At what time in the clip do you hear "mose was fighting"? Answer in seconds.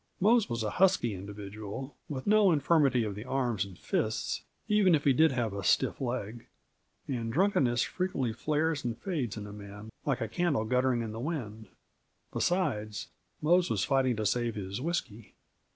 13.43-14.15